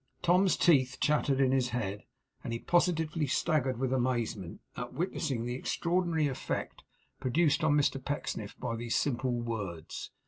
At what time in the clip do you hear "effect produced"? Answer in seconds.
6.27-7.63